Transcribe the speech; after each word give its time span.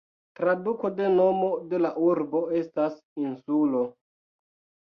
Traduko 0.37 0.89
de 0.99 1.09
nomo 1.19 1.51
de 1.73 1.81
la 1.87 1.91
urbo 2.07 2.41
estas 2.63 2.97
"insulo". 3.27 3.85